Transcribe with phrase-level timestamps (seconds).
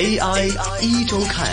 [0.00, 0.48] AI
[0.80, 1.46] 一周看。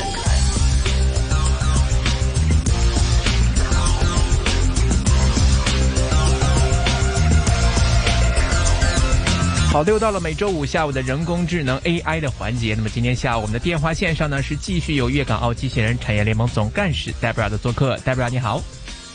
[9.69, 12.73] 好的，又到了每周五下午的人工智能 AI 的环节。
[12.73, 17.97] 那么今天下午我们的电话线上呢，是继续有粤港澳机器人产业联盟总干事 Debra 的做客。
[17.97, 18.63] Debra 你好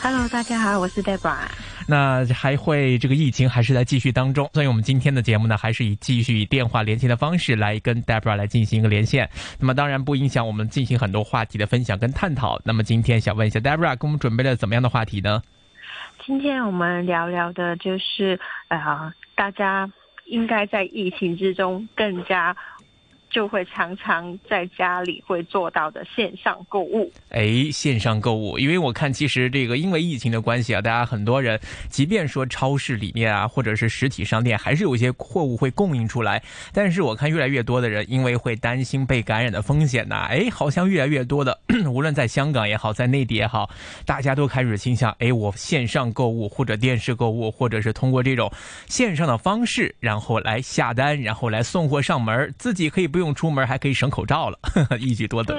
[0.02, 1.36] ，Hello，大家好，我是 Debra。
[1.86, 9.28] 那还会这个疫情还是在继续当中，所以我们今天的节目呢，还是以继续以电话连线的方式来跟 Debra 来进行一个连线。
[9.58, 12.60] 那么当然不影响我们进行很多话题的分享跟探讨。
[12.64, 15.42] 那么今天想问一下 Debra，给我们准备了怎么样的话题呢？
[16.24, 19.90] 今天我们聊聊的就是呃，大家。
[20.26, 22.56] 应该在疫情之中更加。
[23.32, 27.10] 就会常常在家里会做到的线上购物。
[27.30, 31.58] 哎，线上购物，因为我看其实这个因为疫情的关系啊，大家很多人，
[31.88, 36.42] 即便说超市里面啊，或者是实体商店，还是有一些货物会供应出来。
[36.74, 41.58] 但是我看越来越多的人，因为会担心被感染的风险呐，哎，好像越来越多的，
[41.90, 43.70] 无论在香港也好，在内地也好，
[44.04, 48.52] 大家都开始倾向，哎，我线上购物或者电视购物，或者是通过这种
[48.88, 53.21] 线上的方式，然后来下单，然后来送货上门，自己可以不用。
[53.22, 54.58] 用出门还可以省口罩了，
[54.98, 55.56] 一举多得。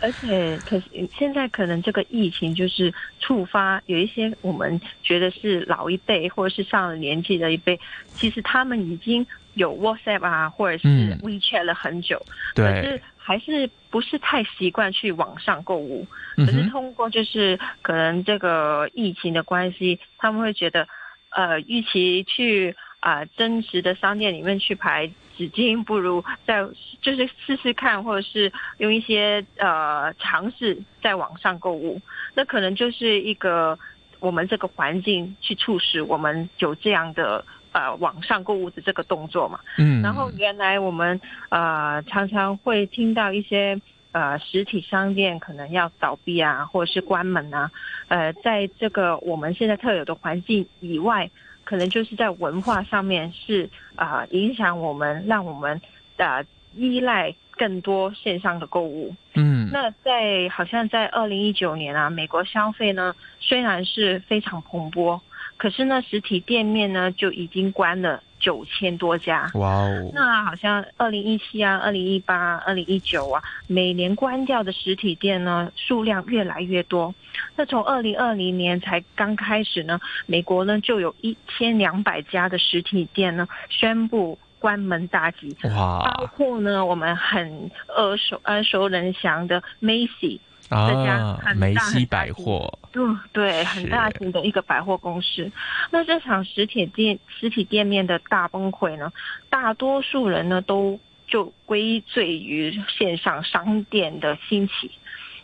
[0.00, 0.84] 而且，可是
[1.18, 7.78] 现在可能这个疫情就是触发有一些我们觉得是老一辈或者是上了年纪的一辈，
[8.14, 16.06] 其实他们已经有 WhatsApp 啊，或者是 WeChat 了很久，可是还是不是太习惯去网上购物。
[16.36, 20.86] 可是通过就是可能这个疫情的关系，他们会觉得，
[21.30, 22.76] 呃，与其去。
[22.98, 26.66] 啊，真实的商店里面去排纸巾，不如在
[27.00, 32.00] 就是试试看，或者是用一些呃尝试在网上购物。
[32.34, 33.78] 那可能就是一个
[34.18, 39.60] 我们这个环境去促使我们有这样的呃网上购物的这个动作嘛。
[39.78, 40.02] 嗯。
[40.02, 43.80] 然后原来我们呃常常会听到一些
[44.16, 47.70] 呃实体商店可能要倒闭啊，或者是关门啊。
[48.08, 51.30] 呃，在这个我们现在特有的环境以外。
[51.68, 55.80] 可能就是在文化上面是啊影响我们，让我们
[56.16, 56.40] 啊
[56.76, 59.12] 依赖更多线上的购物。
[59.34, 65.20] 嗯，那在好像在二零一九年啊，美国消费呢虽然是非常蓬勃，
[65.56, 68.22] 可是呢实体店面呢就已经关了。
[68.46, 70.10] 九千多家，哇哦！
[70.14, 77.12] 那好像二零一七啊、二零一八、二零一九啊，每年关掉的实体店呢数量越来越多。
[77.56, 86.04] 那从二零二零年才刚开始呢，美国呢就有一千两百家的实体店呢宣布关门大吉，哇！
[86.04, 90.38] 包括呢我们很耳熟耳熟能详的 Macy。
[90.68, 95.50] 啊，梅西百货，对对，很大型的一个百货公司。
[95.90, 99.12] 那这场实体店实体店面的大崩溃呢，
[99.48, 104.90] 大多数人呢都就归罪于线上商店的兴起。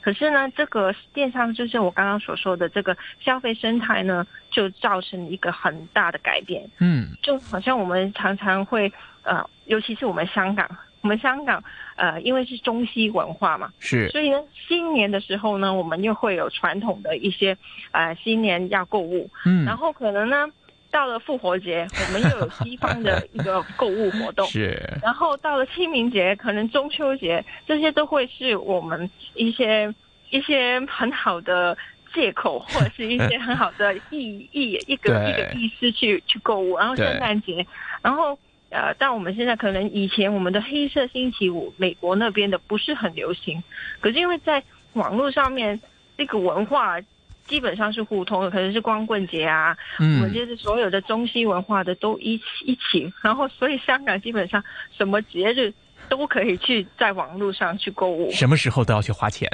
[0.00, 6.69] 可是呢，这个电商就是我刚刚所说的这个消费生态呢，就造成一个很大的改变。
[6.78, 10.69] 嗯，就好像我们常常会呃，尤其是我们香港。
[11.03, 11.63] 我们香港，
[11.97, 17.57] 呃，因为是中西文化嘛，是，所以呢，新年的时候呢，我们又会有传统的一些，
[17.91, 20.47] 呃，新年要购物，嗯，然后可能呢，
[20.93, 29.93] 到了复活节，我们又有西方的一个购物活动， 是，然后到了清明节，可能中秋节，这些都会是我们一些
[30.31, 31.77] 一些很好的
[32.15, 37.67] 借口，或者是一些很好的意义，一个一个意思去去购物，然后圣诞节，
[38.03, 38.39] 然后。
[38.72, 43.62] 呃，但我们现在可能以前我们的黑色星期五，美国那边的不是很流行，
[44.00, 44.62] 可是因为在
[44.94, 45.78] 网络上面，
[46.16, 46.99] 这个文化
[47.47, 54.65] 基本上是互通的，可能是光棍节啊，我们就是所有的中西文化的都一起一起，然后所以香港基本上
[54.97, 55.72] 什么节日
[56.09, 59.47] 都可以去在网络上去购物，什么时候都要去花钱，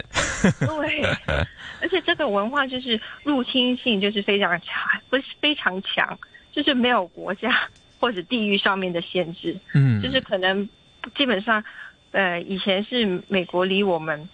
[0.61, 1.03] 对，
[1.83, 4.77] 而且这个文化就是入侵性就是非常强，
[5.11, 6.19] 不是非常强，
[6.53, 7.69] 就是没有国家。
[8.01, 10.69] 或者地域上面的限制，嗯，就是可能
[11.17, 11.63] 基本上，
[12.13, 14.29] 呃，以前是美国离我们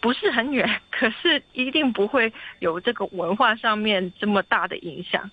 [0.00, 5.30] 不是很远， 可是一定不会有这个文化上面这么大的影响。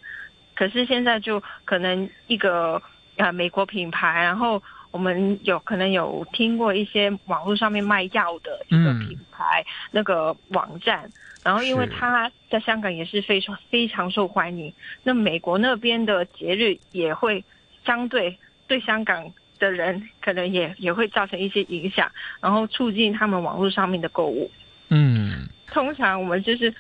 [0.56, 2.82] 可是现在就可能一个
[3.18, 4.62] 呃美国品牌，然后
[4.92, 11.10] 我们有可能有听过一些网络上面卖药的一个品牌那个网站，
[11.44, 14.74] 然后因为它在香港也是非常非常受欢迎，
[15.04, 17.44] 那美国那边的节日也会。
[17.90, 18.38] 相对
[18.68, 24.52] 对香港的人，可能也也会造成一些影响，然后促进他们网络上面的购物。
[24.90, 26.72] 嗯，通常我们就是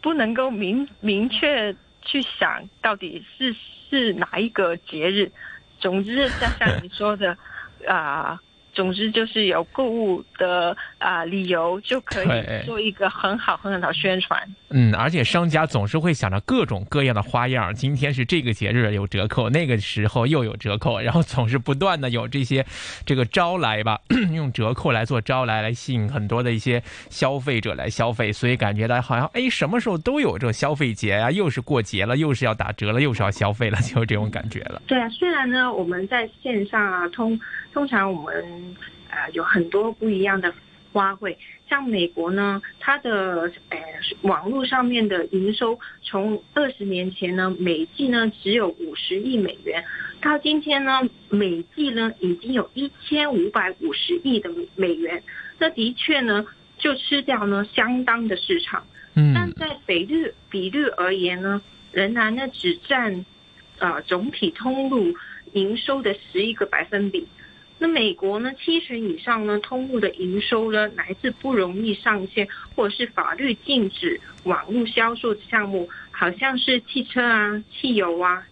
[0.00, 1.72] 不能够明明确
[2.02, 3.54] 去想到底是
[3.88, 5.30] 是哪一个节日。
[5.78, 7.38] 总之，像像你说的，
[7.86, 8.40] 啊，
[8.76, 14.38] 总之就是有购物的啊、理由，就可以对做一个很好很好的宣传。
[14.68, 22.64] 嗯，而且商家总是会想着各种各样的花样，今天是这个节日有折扣，那个时候又有折扣，然后总是不断的有这些
[23.06, 23.98] 这个招来吧，
[24.34, 34.82] 用折扣来做招来，来吸引很多的一些消费者来消费，所以感觉到好像哎，什么时候都有这个消费节啊，又是过节了，又是要打折了，又是要消费了，就有这种感觉了。
[34.86, 37.40] 对啊，虽然呢我们在线上啊，通
[37.72, 38.65] 通常我们
[39.10, 40.52] 呃有很多不一样的
[40.92, 41.36] 花卉，
[41.68, 43.78] 像美国呢，它的呃
[44.22, 49.84] 网络上面的营收从二十年前呢每季呢只有五十亿美元，
[50.20, 55.22] 到今天呢每季呢已经有一千五百五十亿的美元，
[55.60, 56.46] 这的确呢
[56.78, 58.86] 就吃掉呢相当的市场。
[59.14, 61.60] 嗯但嗯，在比率比率而言呢，
[61.92, 63.24] 仍然呢只占
[63.78, 65.14] 呃总体通路
[65.52, 67.26] 营收的十一个百分比。
[67.78, 78.46] 那美国呢，七成以上呢通路的营收呢来自不容易上线或者是法律禁止网络销售的项目，好像是汽车啊、汽油啊、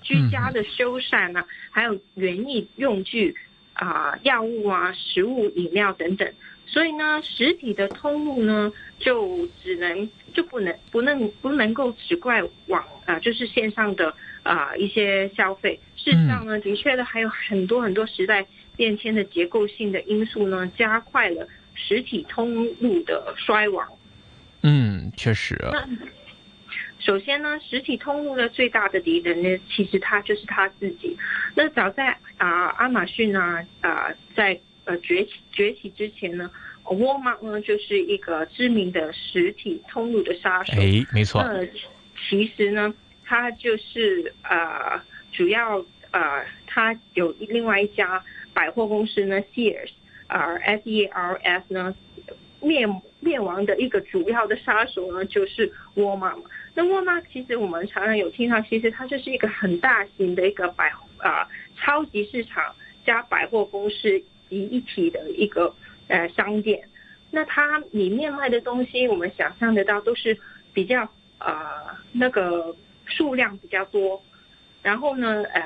[0.00, 3.36] 居家的修缮啊，还有园艺用具
[3.74, 6.32] 啊、药物啊、食物、饮料等等。
[6.66, 15.78] 所以呢，实体的通路呢，就只能就不能不能不能够只怪网啊、就是线上的啊、一些消费。
[15.96, 18.46] 事实上呢，的确的还有很多很多时代
[18.76, 23.86] 变迁的结构性的因素呢，加快了实体通路的衰亡。
[24.62, 25.88] 嗯，确实，那
[26.98, 31.16] 首先呢，实体通路的最大的敌人呢，其实他就是他自己。
[31.54, 36.50] 那早在啊、亚马逊啊啊、在呃崛起崛起之前呢
[36.84, 40.74] ，Walmart 呢就是一个知名的实体通路的杀手。
[40.80, 41.66] 哎，没错，那
[42.28, 42.92] 其实呢，
[43.30, 45.00] 它就是呃，
[45.30, 45.78] 主要
[46.10, 48.20] 呃，它有另外一家
[48.52, 49.90] 百货公司呢，Sears，
[50.26, 51.94] 呃，S E R S 呢，
[52.60, 52.88] 灭
[53.20, 56.42] 灭亡的一个主要的杀手呢，就是沃尔玛嘛。
[56.74, 62.74] 那沃尔玛其实我们常常有听到，其实它就是一个很大型的一个百啊、超级市场
[63.06, 64.18] 加百货公司
[64.48, 65.72] 集一体的一个
[66.08, 66.82] 呃商店。
[67.30, 70.36] 那它里面卖的东西，我们想象得到都是
[70.74, 71.56] 比较呃
[72.10, 72.74] 那个
[73.10, 74.22] 数量比较多，
[74.82, 75.62] 然后呢呃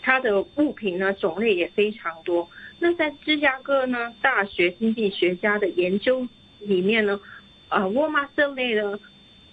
[0.00, 2.48] 它的物品呢种类也非常多。
[2.80, 6.26] 那在芝加哥呢大学经济学家的研究
[6.58, 7.20] 里面呢，
[7.68, 8.98] 呃沃尔玛这类的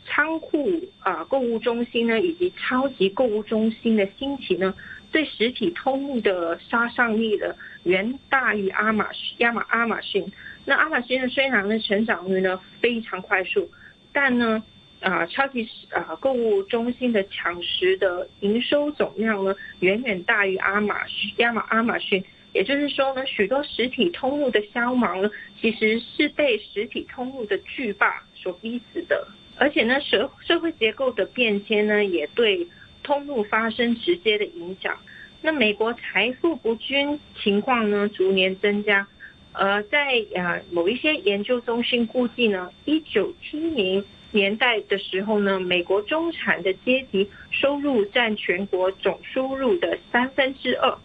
[0.07, 4.73] 仓库啊、购物中心呢以及超级购物中心的兴起呢，
[5.11, 10.25] 对实体通路的杀伤力呢远大于阿马亚马亚马逊。
[10.65, 13.69] 那亚马逊呢虽然呢成长率呢非常快速，
[14.11, 14.63] 但呢。
[15.01, 21.01] 啊、超级啊、购物中心的抢食的营收总量呢，远远大于阿马
[21.37, 22.23] 亚马亚马逊。
[22.51, 25.29] 也就是说呢，许多实体通路的消亡呢，
[25.61, 29.27] 其实是被实体通路的巨霸所逼死的。
[29.57, 32.67] 而且呢，社社会结构的变迁呢，也对
[33.03, 34.97] 通路发生直接的影响。
[35.41, 39.07] 那美国财富不均情况呢，逐年增加。
[39.53, 50.97] 呃，在呃某一些研究中心估计呢，一九七零年代的时候呢，美国中产的阶级收入占全国总收入的三分之二，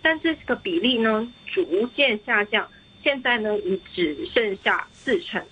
[0.00, 2.68] 但这个比例呢逐渐下降，
[3.02, 5.42] 现在呢已只剩下四成。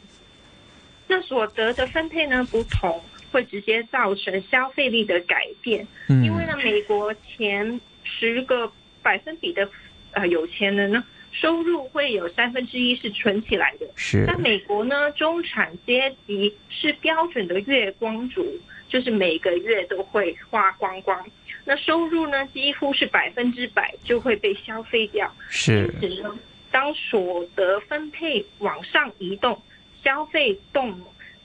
[1.09, 3.03] 那所得的分配呢不同，
[3.33, 5.87] 会直接造成消费力的改变。
[6.09, 8.71] 嗯，因为呢，美国前十个
[9.03, 9.69] 百分比的
[10.13, 11.05] 呃有钱人呢，
[11.41, 13.87] 收入会有三分之一是存起来的。
[13.95, 18.45] 是但美国呢，中产阶级是标准的月光族，
[18.89, 21.25] 就是每个月都会花光光。
[21.65, 25.31] 那收入呢，几乎是百分之百就会被消费掉。
[25.49, 26.39] 是因此呢，
[26.71, 29.61] 当所得分配往上移动，
[30.03, 30.99] 消费动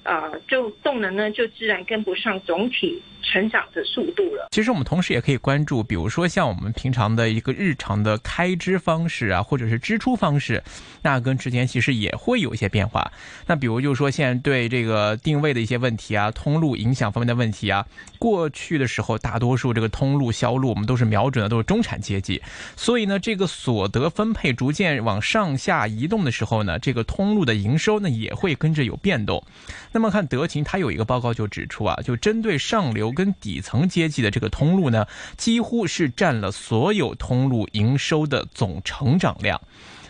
[0.03, 4.47] 呃就动能呢就自然跟不上总体成长的速度了。
[4.51, 10.63] 其实我们同时也可以关注，比如说像我们平常的一个日常的开支方式啊，或者是支出方式，
[11.01, 13.11] 那跟之前其实也会有一些变化。
[13.47, 17.85] 那比如就是说现在对这个定位的一些问题啊，通路影响方面的问题啊，
[18.19, 22.41] 过去的时候大多数这个通路销路我们都是瞄准的都是中产阶级，
[22.75, 29.43] 所以呢，这个所得分配逐渐往上下移动的时候呢，这个通路的营收呢也会跟着有变动。
[29.91, 35.05] 那么看德勤，它有一个报告就指出啊，就针对上流跟底层阶级的这个通路呢，
[35.37, 39.59] 几乎是占了所有通路营收的总成长量。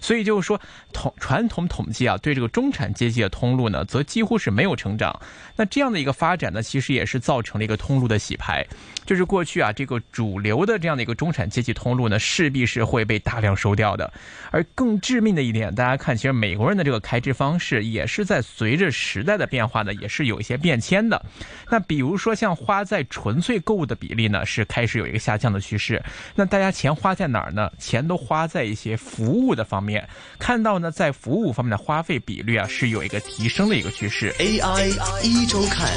[0.01, 0.59] 所以就是说
[0.91, 5.17] 统传统统计啊，对这个中产阶级的通路呢，则几乎是没有成长。
[5.55, 8.65] 那这样的一个发展呢，其实也是造成了一个通路的洗牌。
[9.05, 14.11] 就是过去啊，这个主流的这样的一个中产阶级通路呢，势必是会被大量收掉的。
[14.51, 21.23] 而更致命的一点，大家看，其实美国人的这个开支方式也是在随着时代的变化呢，也是有一些变迁的。
[21.69, 26.01] 那比如说像花在纯粹购物的比例呢，是开始有一个下降的趋势。
[26.35, 27.71] 那大家钱花在哪儿呢？
[27.77, 29.90] 钱都花在一些服务的方面。
[30.37, 34.31] 看到呢，在服务方面的花费比率啊，是有一个提升的一个趋势。
[34.39, 34.89] AI
[35.23, 35.89] 一周看。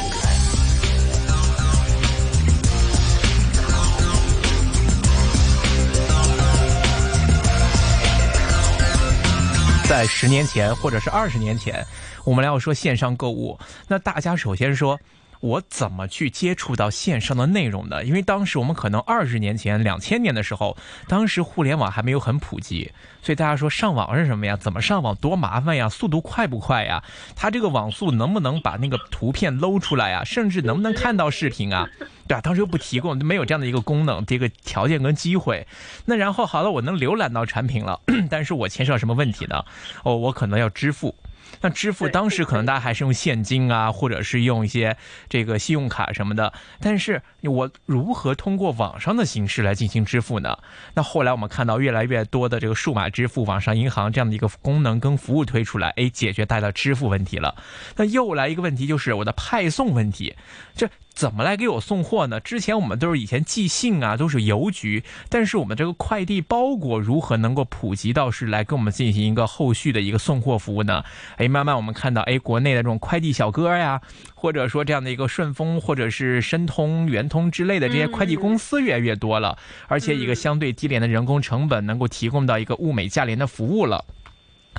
[9.86, 11.84] 在十年前或者是二十年前，
[12.24, 14.98] 我们要说线上购物，那大家首先说，
[15.44, 18.02] 我怎么去接触到线上的内容呢？
[18.02, 20.74] 因为当时我们可能二十年前、两千年的时候，
[21.06, 24.56] 当时互联网还没有很普及，所以大家说上网是什么呀？
[24.56, 25.14] 怎么上网？
[25.16, 25.86] 多麻烦呀！
[25.86, 27.04] 速度快不快呀？
[27.36, 30.24] 它这个网速能不能把那个图片搂出来呀？
[30.24, 31.86] 甚至能不能看到视频啊？
[32.26, 32.40] 对吧？
[32.40, 35.66] 当时又不提供，没有这样的一个功能，这个条件跟机会。
[36.06, 39.62] 那然后好了，我能浏览到产品了， 但是我牵涉到什么问题呢？
[40.04, 41.14] 哦，我可能要支付。
[41.60, 44.96] 那支付当时可能大家还是用现金啊，或者是用一些
[45.28, 46.52] 这个信用卡什么的。
[46.80, 50.58] 但是我如何通过网上的形式来进行支付呢？
[50.94, 57.54] 那后来我们看到越来越多的这个数码支付、网上银行这样的一个功能跟服务推出来，哎，解决大家的支付问题了。
[57.96, 60.34] 那又来一个问题，就是我的派送问题，
[60.74, 60.88] 这。
[61.14, 62.40] 怎么来给我送货呢？
[62.40, 71.04] 之前我们都是以前寄信啊，都是邮局，但是我们这个快递包裹如何能够普及到是来跟我们进行一个后续的一个送货服务呢？
[71.36, 74.00] 哎，慢慢我们看到，哎，国内的这种快递小哥呀，
[74.34, 79.56] 或者说这样的一个顺丰或者是申通、圆通之类的这些快递公司越来越多了，
[79.86, 84.04] 而且一个相对低廉的人工成本，能够提供到一个物美价廉的服务了。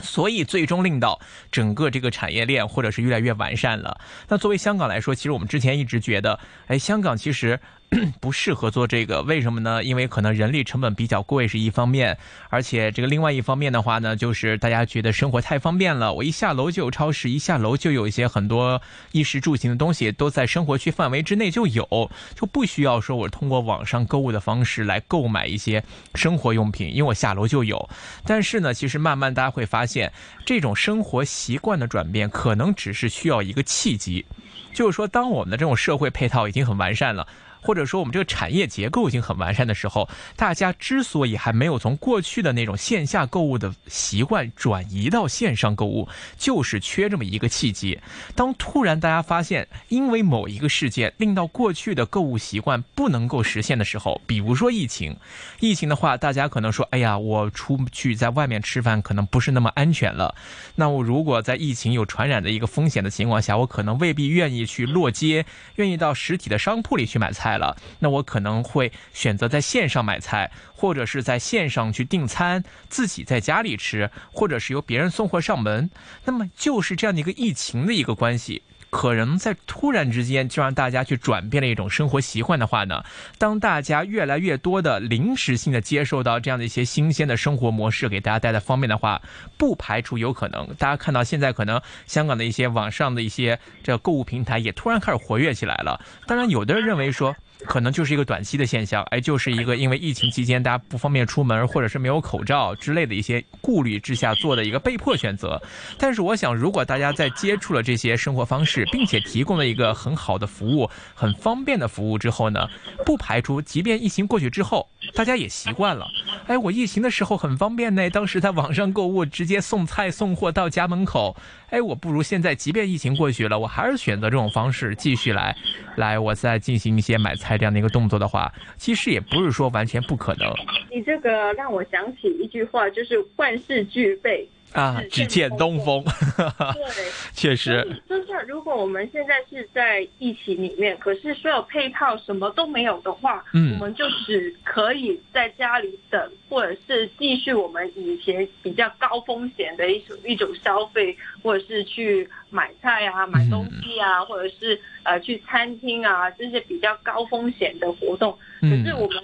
[0.02, 1.20] 所以最终令到
[1.52, 4.00] 整个这个产业链或者是越来越完善了。
[4.28, 7.60] 那作为香港来说，其实我们之前一直觉得，哎，香港其实。
[8.20, 9.84] 不适合做这个，为什么呢？
[9.84, 12.18] 因为可能人力成本比较贵是一方面，
[12.50, 25.84] 而且这个另外一方面的话呢，就是大家觉得生活太方便了，我一下楼就有超市，一下楼就有一些很多衣食住行的东西都在生活区范围之内就有，就不需要说我通过网上购物的方式来购买一些
[26.16, 27.90] 生活用品，因为我下楼就有。
[28.25, 30.12] 但是呢，其实慢慢大家会发现，
[30.46, 34.25] 这种生活习惯的转变可能只是需要一个契机，
[34.74, 37.28] 就是说，当我们的这种社会配套已经很完善了。
[37.66, 46.08] 或者说我们这个产业结构已经很完善的时候，大家之所以还没有从过去的那种线下购物的习惯转移到线上购物，
[46.38, 48.00] 就是缺这么一个契机。
[48.36, 55.18] 当突然大家发现，因为某一个事件令到过去的购物习惯不能够实现的时候，比如说疫情，
[55.60, 60.36] 疫情的话，大家可能说，哎呀，我出去在外面吃饭可能不是那么安全了。
[60.76, 67.55] 那我如果在疫情有传染的一个风险的情况下，我可能未必愿意去落街，愿意到实体的商铺里去买菜。
[67.58, 75.90] 了，那我可能会选择在线上买菜，或者是在线上去订餐，自己在家里吃，或者是由别人送货上门。
[76.26, 78.64] 那么就是这样的一个疫情的一个关系。
[78.92, 83.04] 可能在突然之间就让大家去转变了一种生活习惯的话呢，
[83.38, 89.22] 当大家越来越多的临时性的接受到这样的一些新鲜的生活模式给大家带来方便的话，
[89.58, 96.00] 不排除有可能大家看到现在可能香港的一些网上的一些这购物平台也突然开始活跃起来了。
[96.26, 97.36] 当然，有的人认为说。
[97.64, 105.62] 可能就是一个短期的现象，哎，就是一个因为疫情期间大家不方便出门，或者是没有口罩之类的一些顾虑之下做的一个被迫选择。
[105.98, 112.68] 但是我想，如果大家在接触了这些生活方式，并且提供了一个很好的服务、很方便的服务之后呢，
[113.06, 116.08] 不排除即便疫情过去之后，大家也习惯了。
[116.48, 121.36] 哎，我疫情的时候很方便呢，当时在网上购物，直接送菜送货到家门口。
[121.72, 125.56] 哎，我不如现在，即便疫情过去了，我还是选择这种方式继续来，
[125.98, 130.52] 来，我再进行一些买菜这样的一个动作的话，其实也不是说完全不可能。
[130.92, 134.50] 你这个让我想起一句话，就是万事俱备。
[134.75, 136.03] 啊，只见东风。
[136.75, 138.01] 对，确实。
[138.10, 158.38] 就是如果我们现在是在疫情里面，可是所有配套什么都没有的话，嗯，我们就只可以在家里等，或者是继续我们以前比较高风险的一种一种消费，或者是去买菜啊、买东西啊，或者是呃去餐厅啊这些比较高风险的活动。
[158.60, 159.24] 可是我们。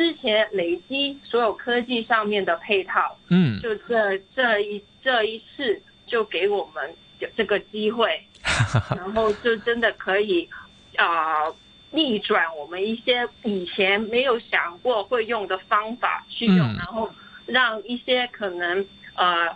[0.00, 8.18] 之前累积所有科技上面的配套，嗯，就这这一这一次就给我们有这个机会，
[8.96, 10.48] 然后就真的可以
[10.96, 11.52] 啊
[11.90, 17.10] 逆转我们一些以前没有想过会用的方法去用，然后
[17.44, 18.86] 让一些可能。
[19.16, 19.54] 呃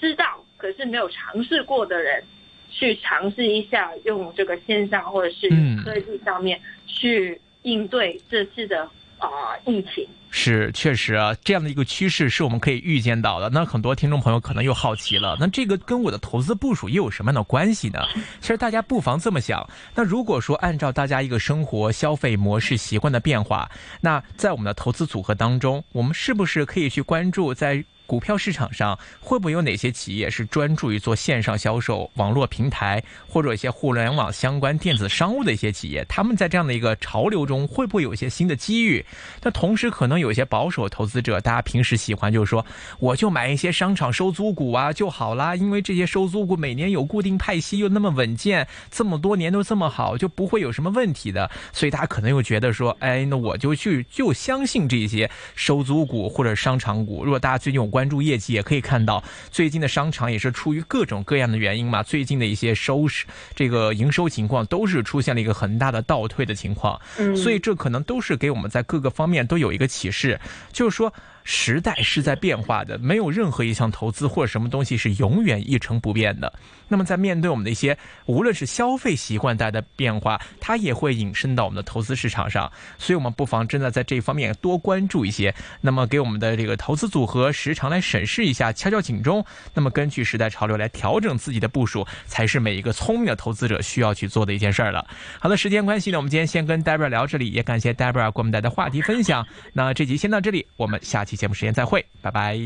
[0.00, 2.22] 知道可是没有尝试过的人，
[2.70, 5.48] 去尝试一下用这个线上或者是
[5.82, 8.88] 科技上面去应对这次的
[9.26, 10.06] 啊、疫情。
[10.30, 13.48] 是，确实啊，这样的一个趋势是我们可以预见到的。
[13.50, 18.00] 那很多听众朋友可能又好奇了，那这个跟我的投资部署又有什么样的关系呢？
[18.40, 19.64] 其实大家不妨这么想，
[19.94, 27.84] 那如果说按照大家一个生活消费模式习惯的变化，那在我们的投资组合当中，我们是不是可以去关注在？
[28.06, 36.04] 股票市场上会不会有哪些企业是专注于做线上销售、网络平台或者一些互联网相关电子商务的一些企业？
[36.08, 39.04] 他们在这样的一个潮流中会不会有一些新的机遇？
[39.42, 42.64] 那同时，可能有一些保守投资者，大家平时喜欢就是说，
[42.98, 51.50] 我就买一些商场收租股啊就好啦，因为这些收租股每年有固定派息，又那么稳健，这么多年都这么好，就不会有什么问题的。
[51.72, 57.24] 所以大家可能又觉得说，哎，那我就去就相信这些收租股或者商场股。
[57.24, 59.22] 如果大家最近有关注业绩，也可以看到
[59.52, 63.24] 最近的商场也是出于各种各样的原因嘛，最近的一些收视
[63.54, 70.40] 这个营收情况都是出现了一个很大的倒退的情况，嗯所以这可能都是给我们在各个方面都有一个启示，
[70.72, 71.14] 就是说。
[71.44, 76.52] 时代是在变化的，没有任何一项投资或者什么东西是永远一成不变的。
[76.88, 77.96] 那么，在面对我们的一些
[78.26, 82.70] 无论是消费习惯带来的变化，它也会引申到我们的投资市场上。
[82.98, 85.54] 所以，我们不妨真的在这方面多关注一些。
[85.80, 89.44] 那么，给我们的这个投资组合时常来审视一下，敲敲警钟。
[89.72, 95.06] 那么，根据时代潮流来调整自己的部署，才是每一个聪明的投资者需要去做的一件事儿了。
[95.40, 99.46] 好的，时间关系呢，我们今天先跟 Debra 聊这里，也感谢 Debra 给我们带来的话题分享。
[99.72, 102.56] 那这集先到这里，我们下期期节目时间再会，拜拜。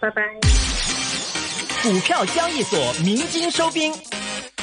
[0.00, 0.22] 拜拜。
[1.82, 3.92] 股票交易所鸣金收兵，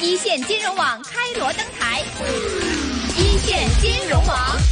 [0.00, 2.02] 一线金融网开锣登台，
[3.16, 4.71] 一线金融网。